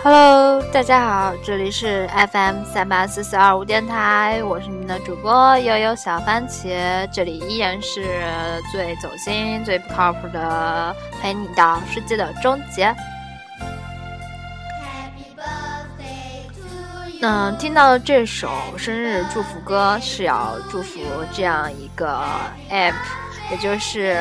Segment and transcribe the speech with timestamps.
[0.00, 8.06] Hello，大家好，这里是 FM 三八四四二五电台，我是你们的主播悠悠小番茄，这里依然是
[8.70, 12.94] 最走心、最不靠谱的，陪你到世界的终结。
[17.20, 21.00] 嗯，听到这首生日祝福歌是要祝福
[21.32, 22.22] 这样一个
[22.70, 22.94] app，
[23.50, 24.16] 也就是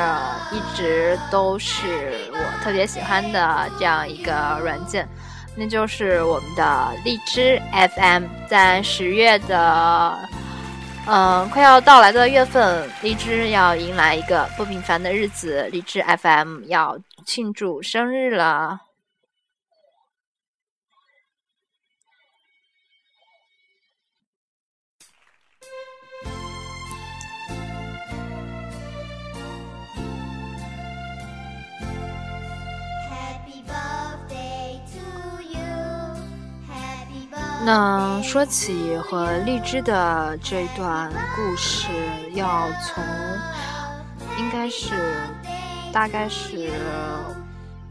[0.51, 4.33] 一直都是我特别喜欢的这样一个
[4.63, 5.07] 软件，
[5.57, 8.25] 那就是我们的荔枝 FM。
[8.47, 10.17] 在十月的
[11.07, 18.79] 嗯快要到来的月份，荔枝要迎来一个不平凡的日子，荔枝 FM 要庆祝生日了。
[37.67, 41.89] 那说起和荔枝的这段故事，
[42.31, 43.03] 要从
[44.39, 45.17] 应该是
[45.91, 46.71] 大概是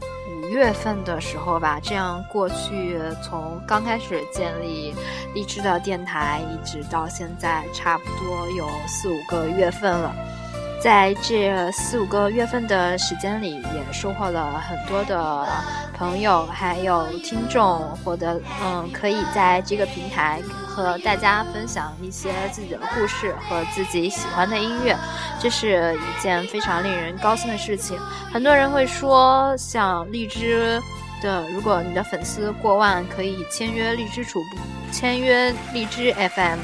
[0.01, 4.95] 五月份的时候吧，这样过去从刚开始建立
[5.35, 10.11] 荔枝的电台，一直到现在，差不多有四五个月份了。
[10.87, 15.45] 在这四五个月份的时间里，也收获了很多的
[15.97, 24.95] 朋友，还有听众，获得嗯，可以在这个平台和大家分享一些自己的故事和自己喜欢的音乐，
[25.41, 27.99] 这是一件非常令人高兴的事情。
[28.31, 30.81] 很多人会说，像荔枝
[31.21, 34.59] 的，如果你的粉丝过万，可以签约荔枝主播，
[34.93, 36.59] 签约荔枝 FM。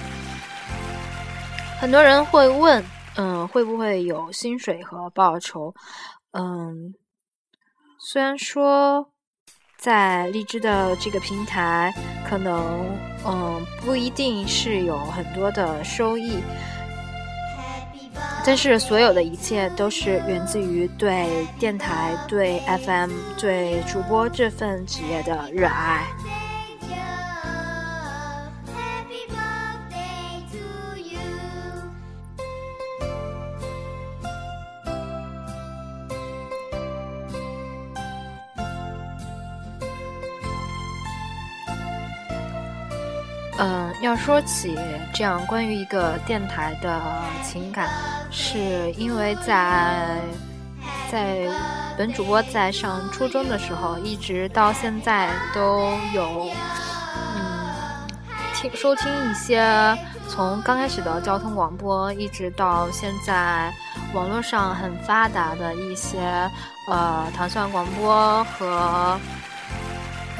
[1.77, 2.81] 很多人会问。
[3.15, 5.73] 嗯，会不会有薪水和报酬？
[6.31, 6.93] 嗯，
[7.99, 9.11] 虽然说
[9.77, 11.93] 在荔枝的这个平台，
[12.27, 12.85] 可能
[13.25, 16.41] 嗯不一定是有很多的收益，
[18.45, 26.07] 但是所有的一切都是源自于对电台、对 FM、对主播这份职业的热爱。
[43.59, 44.75] 嗯，要说起
[45.13, 46.99] 这样关于一个电台的
[47.43, 47.87] 情感，
[48.31, 50.19] 是因为在
[51.11, 51.47] 在
[51.95, 56.49] 本主播在上初中的时候，一直到现在都有
[57.35, 57.69] 嗯
[58.55, 59.95] 听收听一些
[60.27, 63.71] 从刚开始的交通广播，一直到现在
[64.15, 66.19] 网络上很发达的一些
[66.89, 69.19] 呃糖蒜广播和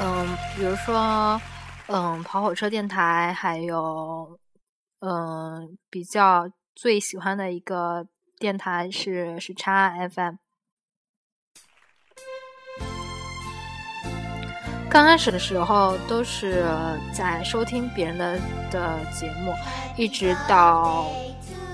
[0.01, 1.39] 嗯，比如说。
[1.87, 4.39] 嗯，跑火车电台，还有
[4.99, 8.07] 嗯，比较最喜欢的一个
[8.39, 10.35] 电台是时差 FM。
[14.89, 16.63] 刚开始的时候都是
[17.13, 18.39] 在收听别人的
[18.71, 19.53] 的节目，
[19.97, 21.07] 一直到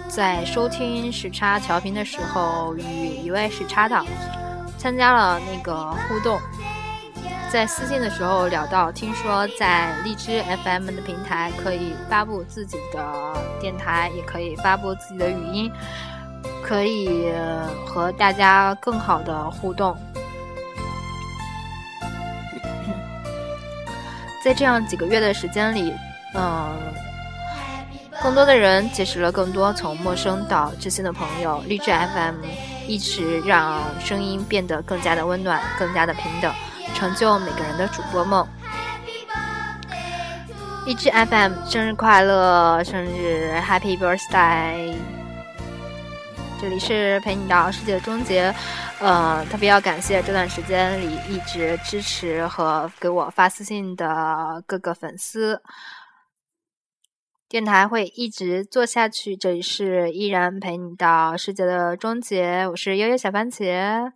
[0.07, 4.05] 在收听时差调频的时候，与一位时差党
[4.77, 6.39] 参加了那个互动。
[7.51, 15.71] 在私信的时候聊到，听说在荔枝 FM 的平台可以发布自己的电台，也可以发布自己的语音，
[16.63, 17.33] 可以
[17.87, 19.97] 和大家更好的互动。
[24.45, 25.91] 在这样几个月的时间里，
[26.35, 26.77] 嗯，
[28.21, 31.63] 更多的人结识了更多从陌生到知心的朋友。
[31.65, 32.35] 荔枝 FM
[32.87, 36.53] 一直让声音变得更加的温暖，更加的平等。
[36.93, 38.47] 成就每个人的主播梦。
[40.85, 44.95] 一只 FM 生日快乐，生日 Happy Birthday！
[46.59, 48.53] 这里是陪你到世界的终结，
[48.99, 55.61] 呃，特别要感谢这段时间里一直支持和给我发私信的各个粉丝。
[57.47, 64.11] 电台会一直做下去，这里是依然陪你到世界的终结，我是悠悠小番茄。